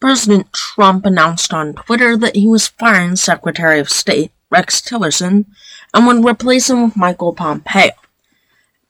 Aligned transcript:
President 0.00 0.52
Trump 0.52 1.04
announced 1.04 1.52
on 1.52 1.74
Twitter 1.74 2.16
that 2.16 2.36
he 2.36 2.46
was 2.46 2.68
firing 2.68 3.16
Secretary 3.16 3.80
of 3.80 3.90
State 3.90 4.30
Rex 4.48 4.80
Tillerson 4.80 5.46
and 5.92 6.06
would 6.06 6.24
replace 6.24 6.70
him 6.70 6.84
with 6.84 6.96
Michael 6.96 7.34
Pompeo, 7.34 7.90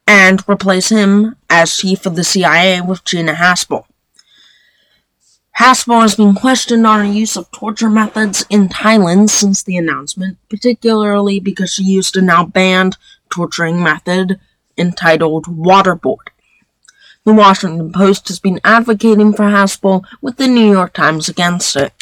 and 0.07 0.47
replace 0.49 0.91
him 0.91 1.37
as 1.49 1.77
chief 1.77 2.05
of 2.05 2.15
the 2.15 2.25
CIA 2.25 2.83
with 2.83 3.05
Gina 3.05 3.35
Haspel. 3.35 3.85
Haspel 5.59 6.03
has 6.03 6.15
been 6.15 6.35
questioned 6.35 6.87
on 6.87 7.07
her 7.07 7.13
use 7.13 7.37
of 7.37 7.51
torture 7.51 7.91
methods 7.91 8.45
in 8.51 8.69
Thailand 8.69 9.31
since 9.31 9.63
the 9.63 9.77
announcement, 9.77 10.37
particularly 10.51 11.41
because 11.41 11.73
she 11.73 11.85
used 11.85 12.17
a 12.17 12.23
now 12.23 12.45
banned 12.45 12.97
torturing 13.31 13.83
method 13.83 14.39
entitled 14.77 15.47
waterboarding. 15.47 16.38
The 17.29 17.35
Washington 17.35 17.93
Post 17.93 18.29
has 18.29 18.41
been 18.41 18.59
advocating 18.65 19.35
for 19.35 19.51
Haspel, 19.51 20.03
with 20.23 20.39
the 20.39 20.49
New 20.49 20.73
York 20.73 20.95
Times 20.95 21.29
against 21.29 21.77
it. 21.77 21.93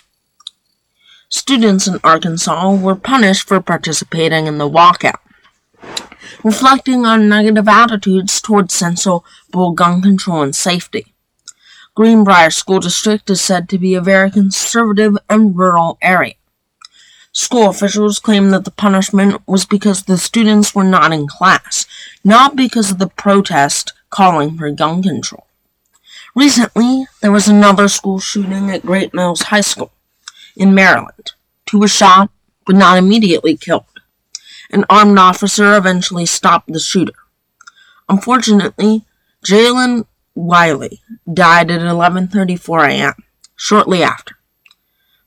Students 1.28 1.88
in 1.88 1.98
Arkansas 2.04 2.76
were 2.76 2.94
punished 2.94 3.48
for 3.48 3.60
participating 3.60 4.46
in 4.46 4.58
the 4.58 4.70
walkout, 4.70 5.18
reflecting 6.44 7.04
on 7.04 7.28
negative 7.28 7.66
attitudes 7.66 8.40
towards 8.40 8.72
sensible 8.72 9.72
gun 9.74 10.00
control 10.00 10.42
and 10.42 10.54
safety. 10.54 11.12
Greenbrier 11.96 12.52
School 12.52 12.78
District 12.78 13.28
is 13.28 13.40
said 13.40 13.68
to 13.70 13.78
be 13.78 13.96
a 13.96 14.00
very 14.00 14.30
conservative 14.30 15.18
and 15.28 15.58
rural 15.58 15.98
area. 16.00 16.34
School 17.32 17.70
officials 17.70 18.20
claim 18.20 18.50
that 18.50 18.64
the 18.64 18.70
punishment 18.70 19.42
was 19.48 19.66
because 19.66 20.04
the 20.04 20.18
students 20.18 20.72
were 20.72 20.84
not 20.84 21.12
in 21.12 21.26
class, 21.26 21.84
not 22.22 22.54
because 22.54 22.92
of 22.92 22.98
the 22.98 23.08
protest 23.08 23.92
calling 24.10 24.56
for 24.56 24.70
gun 24.70 25.02
control. 25.02 25.46
Recently, 26.34 27.06
there 27.22 27.32
was 27.32 27.48
another 27.48 27.88
school 27.88 28.18
shooting 28.18 28.70
at 28.70 28.84
Great 28.84 29.14
Mills 29.14 29.42
High 29.42 29.62
School 29.62 29.92
in 30.56 30.74
Maryland. 30.74 31.32
Two 31.64 31.78
were 31.78 31.88
shot, 31.88 32.30
but 32.66 32.76
not 32.76 32.98
immediately 32.98 33.56
killed. 33.56 33.84
An 34.70 34.84
armed 34.90 35.18
officer 35.18 35.76
eventually 35.76 36.26
stopped 36.26 36.72
the 36.72 36.80
shooter. 36.80 37.14
Unfortunately, 38.08 39.04
Jaelynn 39.44 40.06
Willey 40.34 41.02
died 41.32 41.70
at 41.70 41.80
11:34 41.80 42.88
a.m. 42.88 43.14
shortly 43.56 44.02
after. 44.02 44.36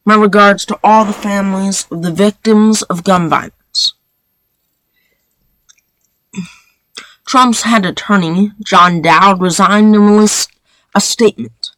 My 0.06 0.16
regards 0.16 0.66
to 0.66 0.80
all 0.84 1.06
the 1.06 1.14
families 1.14 1.88
of 1.92 2.02
the 2.02 2.12
victims 2.12 2.82
of 2.84 3.04
gun 3.04 3.30
violence. 3.30 3.59
Trump's 7.30 7.62
head 7.62 7.86
attorney, 7.86 8.54
John 8.66 9.04
Dowd, 9.04 9.40
resigned 9.40 9.94
and 9.94 10.04
released 10.04 10.50
a 10.96 11.00
statement 11.00 11.70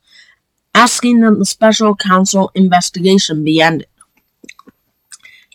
asking 0.73 1.19
that 1.19 1.37
the 1.37 1.43
special 1.43 1.93
counsel 1.93 2.49
investigation 2.55 3.43
be 3.43 3.59
ended. 3.61 3.89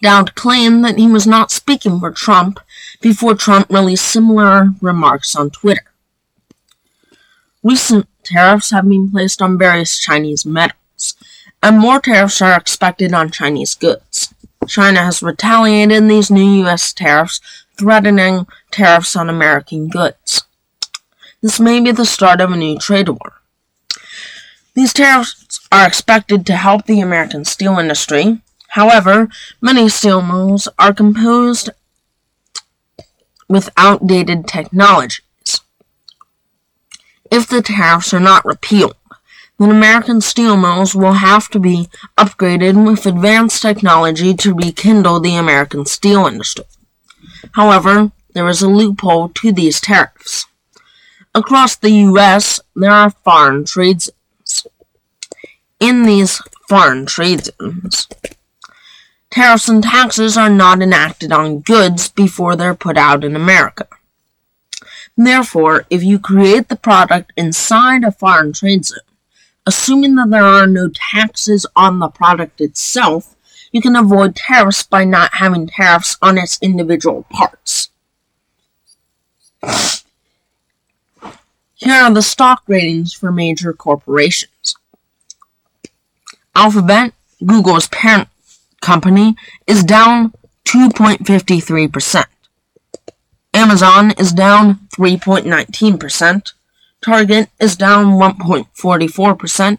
Dowd 0.03 0.35
claimed 0.35 0.85
that 0.85 0.99
he 0.99 1.07
was 1.07 1.27
not 1.27 1.51
speaking 1.51 1.99
for 1.99 2.11
Trump 2.11 2.61
before 3.01 3.35
Trump 3.35 3.71
released 3.71 4.05
similar 4.05 4.69
remarks 4.83 5.35
on 5.35 5.49
Twitter. 5.49 5.91
Recent 7.63 8.07
tariffs 8.23 8.73
have 8.73 8.87
been 8.87 9.11
placed 9.11 9.41
on 9.41 9.57
various 9.57 9.99
Chinese 9.99 10.45
metals, 10.45 11.15
and 11.63 11.79
more 11.79 12.01
tariffs 12.01 12.43
are 12.43 12.55
expected 12.55 13.15
on 13.15 13.31
Chinese 13.31 13.75
goods. 13.75 14.35
China 14.69 15.05
has 15.05 15.23
retaliated 15.23 15.97
in 15.97 16.09
these 16.09 16.31
new 16.31 16.65
U.S. 16.65 16.93
tariffs, 16.93 17.41
threatening 17.79 18.47
tariffs 18.71 19.17
on 19.17 19.29
American 19.29 19.89
goods. 19.89 20.45
This 21.43 21.61
may 21.61 21.81
be 21.81 21.93
the 21.93 22.05
start 22.05 22.41
of 22.41 22.51
a 22.53 22.57
new 22.57 22.79
trade 22.79 23.09
war. 23.09 23.35
These 24.75 24.93
tariffs 24.93 25.61
are 25.73 25.87
expected 25.87 26.45
to 26.47 26.57
help 26.57 26.87
the 26.87 27.01
American 27.01 27.45
steel 27.45 27.79
industry. 27.79 28.41
However, 28.71 29.29
many 29.61 29.89
steel 29.89 30.21
mills 30.23 30.69
are 30.79 30.93
composed 30.93 31.71
with 33.49 33.71
outdated 33.77 34.47
technologies. 34.47 35.23
if 37.31 37.47
the 37.49 37.61
tariffs 37.63 38.15
are 38.15 38.21
not 38.21 38.45
repealed, 38.45 38.95
then 39.59 39.71
American 39.71 40.21
steel 40.21 40.57
mills 40.57 40.95
will 40.95 41.15
have 41.15 41.49
to 41.49 41.59
be 41.59 41.89
upgraded 42.19 42.87
with 42.87 43.07
advanced 43.07 43.63
technology 43.63 44.35
to 44.35 44.55
rekindle 44.55 45.21
the 45.21 45.35
American 45.35 45.87
steel 45.87 46.27
industry. 46.27 46.65
However, 47.53 48.13
there 48.35 48.49
is 48.49 48.61
a 48.61 48.69
loophole 48.69 49.31
to 49.31 49.53
these 49.53 49.81
tariffs. 49.81 50.47
Across 51.35 51.77
the 51.77 51.91
U.S., 51.91 52.61
there 52.75 52.91
are 52.91 53.11
foreign 53.11 53.65
trade 53.65 54.03
zones. 54.03 54.67
In 55.81 56.03
these 56.05 56.43
foreign 56.69 57.07
trade 57.07 57.45
zones, 57.45 58.09
tariffs 59.31 59.69
and 59.69 59.83
taxes 59.83 60.37
are 60.37 60.51
not 60.51 60.83
enacted 60.83 61.33
on 61.33 61.61
goods 61.61 62.09
before 62.09 62.57
they're 62.57 62.75
put 62.75 62.99
out 62.99 63.25
in 63.25 63.37
America. 63.37 63.87
Therefore, 65.17 65.87
if 65.89 66.03
you 66.03 66.19
create 66.19 66.69
the 66.69 66.77
product 66.77 67.33
inside 67.37 68.05
a 68.05 68.13
foreign 68.13 68.53
trade 68.53 68.85
zone, 68.85 68.99
assuming 69.67 70.15
that 70.15 70.31
there 70.31 70.45
are 70.45 70.67
no 70.67 70.89
taxes 70.89 71.67
on 71.75 71.99
the 71.99 72.09
product 72.09 72.61
itself, 72.61 73.35
you 73.73 73.83
can 73.83 73.97
avoid 73.97 74.37
tariffs 74.37 74.85
by 74.85 75.05
not 75.05 75.35
having 75.35 75.67
tariffs 75.67 76.17
on 76.23 76.39
its 76.39 76.59
individual 76.63 77.27
parts. 77.31 77.91
Here 81.75 81.95
are 81.95 82.15
the 82.15 82.23
stock 82.23 82.63
ratings 82.67 83.13
for 83.13 83.31
major 83.31 83.73
corporations. 83.73 84.77
Alphabet, 86.55 87.13
Google's 87.45 87.89
parent 87.89 88.29
company, 88.81 89.37
is 89.67 89.85
down 89.85 90.33
2.53%. 90.65 92.25
Amazon 93.53 94.13
is 94.13 94.33
down 94.33 94.89
3.19%. 94.97 96.53
Target 97.07 97.49
is 97.61 97.77
down 97.77 98.19
1.44%. 98.19 99.79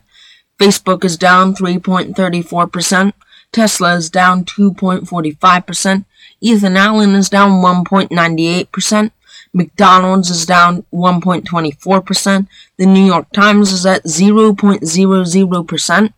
Facebook 0.58 1.04
is 1.04 1.18
down 1.18 1.54
3.34%. 1.54 3.12
Tesla 3.52 3.96
is 3.96 4.10
down 4.10 4.46
2.45%. 4.46 6.06
Ethan 6.40 6.78
Allen 6.78 7.16
is 7.16 7.30
down 7.30 7.62
1.98%. 7.62 9.12
McDonald's 9.52 10.30
is 10.30 10.46
down 10.46 10.86
1.24%. 10.94 12.48
The 12.78 12.86
New 12.86 13.06
York 13.06 13.30
Times 13.34 13.74
is 13.74 13.86
at 13.86 14.06
0.00%. 14.06 16.14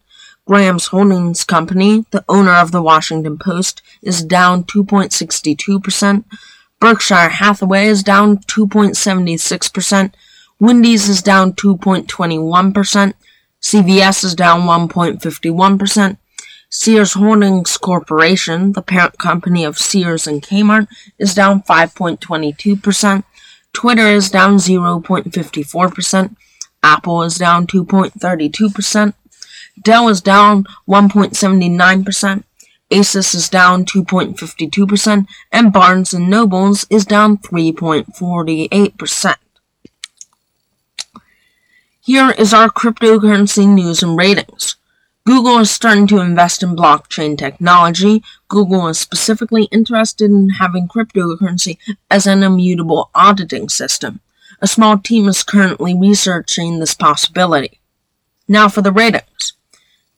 Graham's 0.45 0.87
Holdings 0.87 1.43
Company, 1.43 2.05
the 2.11 2.23
owner 2.29 2.53
of 2.53 2.71
the 2.71 2.83
Washington 2.83 3.39
Post, 3.39 3.81
is 4.03 4.23
down 4.23 4.63
2.62%. 4.65 6.23
Berkshire 6.79 7.29
Hathaway 7.29 7.87
is 7.87 8.03
down 8.03 8.37
2.76%. 8.37 10.13
Wendy's 10.59 11.07
is 11.07 11.21
down 11.21 11.53
2.21%. 11.53 13.13
CVS 13.61 14.23
is 14.23 14.35
down 14.35 14.61
1.51%. 14.61 16.17
Sears 16.69 17.13
Holdings 17.13 17.77
Corporation, 17.77 18.73
the 18.73 18.81
parent 18.81 19.17
company 19.17 19.63
of 19.63 19.77
Sears 19.77 20.27
and 20.27 20.41
Kmart, 20.41 20.87
is 21.17 21.33
down 21.33 21.63
5.22%. 21.63 23.23
Twitter 23.73 24.07
is 24.07 24.29
down 24.29 24.57
0.54%. 24.57 26.35
Apple 26.83 27.23
is 27.23 27.37
down 27.37 27.65
2.32%. 27.65 29.13
Dell 29.81 30.09
is 30.09 30.21
down 30.21 30.65
1.79%. 30.87 32.43
Asus 32.91 33.35
is 33.35 33.49
down 33.49 33.85
2.52%, 33.85 35.27
and 35.51 35.71
Barnes 35.71 36.13
& 36.13 36.15
Nobles 36.15 36.85
is 36.89 37.05
down 37.05 37.37
3.48%. 37.37 39.35
Here 42.09 42.31
is 42.31 42.55
our 42.55 42.69
cryptocurrency 42.69 43.67
news 43.67 44.01
and 44.01 44.17
ratings. 44.17 44.77
Google 45.27 45.59
is 45.59 45.69
starting 45.69 46.07
to 46.07 46.21
invest 46.21 46.63
in 46.63 46.75
blockchain 46.75 47.37
technology. 47.37 48.23
Google 48.47 48.87
is 48.87 48.97
specifically 48.97 49.65
interested 49.65 50.31
in 50.31 50.49
having 50.49 50.87
cryptocurrency 50.87 51.77
as 52.09 52.25
an 52.25 52.41
immutable 52.41 53.11
auditing 53.13 53.69
system. 53.69 54.21
A 54.59 54.65
small 54.65 54.97
team 54.97 55.27
is 55.27 55.43
currently 55.43 55.93
researching 55.93 56.79
this 56.79 56.95
possibility. 56.95 57.79
Now 58.47 58.69
for 58.69 58.81
the 58.81 58.91
ratings. 58.91 59.53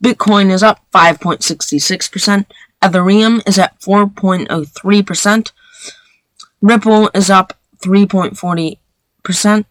Bitcoin 0.02 0.50
is 0.50 0.64
up 0.64 0.80
5.66%, 0.94 2.46
Ethereum 2.82 3.46
is 3.46 3.60
at 3.60 3.78
4.03%, 3.82 5.52
Ripple 6.62 7.10
is 7.14 7.30
up 7.30 7.60
3.40%, 7.80 9.66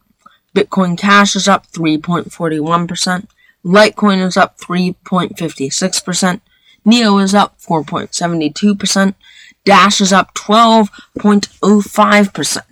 Bitcoin 0.55 0.97
Cash 0.99 1.37
is 1.37 1.47
up 1.47 1.69
3.41%, 1.69 3.29
Litecoin 3.65 4.27
is 4.27 4.37
up 4.37 4.59
3.56%, 4.59 6.41
NEO 6.85 7.19
is 7.19 7.35
up 7.35 7.57
4.72%, 7.61 9.15
Dash 9.65 10.01
is 10.01 10.13
up 10.13 10.35
12.05%, 10.35 12.63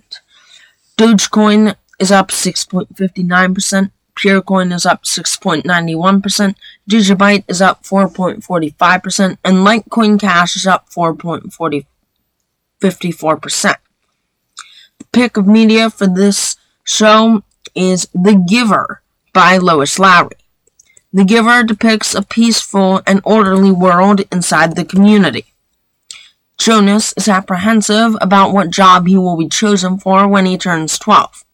Dogecoin 0.97 1.75
is 1.99 2.11
up 2.11 2.27
6.59%, 2.29 3.91
Purecoin 4.19 4.73
is 4.73 4.85
up 4.85 5.03
6.91%, 5.03 6.55
Digibyte 6.89 7.43
is 7.47 7.61
up 7.61 7.83
4.45%, 7.83 9.37
and 9.45 9.57
Litecoin 9.57 10.19
Cash 10.19 10.57
is 10.57 10.67
up 10.67 10.89
4.54%. 10.89 13.75
The 14.97 15.05
pick 15.13 15.37
of 15.37 15.47
media 15.47 15.89
for 15.89 16.07
this 16.07 16.57
show 16.83 17.43
is 17.79 18.09
The 18.13 18.35
Giver 18.35 19.01
by 19.33 19.55
Lois 19.57 19.97
Lowry. 19.97 20.35
The 21.13 21.23
Giver 21.23 21.63
depicts 21.63 22.13
a 22.13 22.21
peaceful 22.21 23.01
and 23.07 23.21
orderly 23.23 23.71
world 23.71 24.21
inside 24.31 24.75
the 24.75 24.83
community. 24.83 25.45
Jonas 26.57 27.13
is 27.15 27.29
apprehensive 27.29 28.17
about 28.19 28.51
what 28.51 28.69
job 28.69 29.07
he 29.07 29.17
will 29.17 29.37
be 29.37 29.47
chosen 29.47 29.97
for 29.97 30.27
when 30.27 30.45
he 30.45 30.57
turns 30.57 30.99
12. 30.99 31.45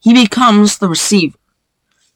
He 0.00 0.12
becomes 0.12 0.78
the 0.78 0.88
receiver. 0.88 1.38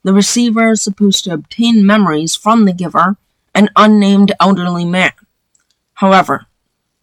The 0.03 0.13
receiver 0.13 0.73
is 0.73 0.83
supposed 0.83 1.23
to 1.25 1.35
obtain 1.35 1.87
memories 1.87 2.35
from 2.35 2.65
the 2.65 2.73
giver, 2.73 3.17
an 3.55 3.69
unnamed 3.77 4.33
elderly 4.41 4.85
man. 4.85 5.13
However, 5.95 6.47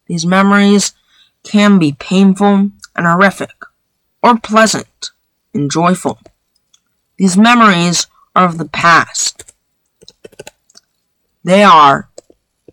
these 0.07 0.25
memories 0.25 0.91
can 1.43 1.79
be 1.79 1.93
painful 1.93 2.71
and 2.99 3.07
horrific, 3.07 3.63
or 4.21 4.37
pleasant 4.37 5.11
and 5.53 5.71
joyful. 5.71 6.19
These 7.17 7.37
memories 7.37 8.07
are 8.35 8.45
of 8.45 8.57
the 8.57 8.67
past. 8.67 9.53
They 11.43 11.63
are 11.63 12.09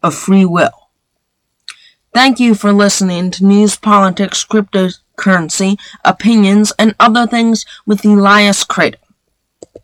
of 0.02 0.14
free 0.14 0.44
will. 0.44 0.90
Thank 2.12 2.40
you 2.40 2.56
for 2.56 2.72
listening 2.72 3.30
to 3.32 3.46
News, 3.46 3.76
Politics, 3.76 4.44
Cryptocurrency, 4.44 5.78
Opinions, 6.04 6.72
and 6.78 6.96
Other 6.98 7.26
Things 7.26 7.64
with 7.86 8.04
Elias 8.04 8.64
Crater. 8.64 8.98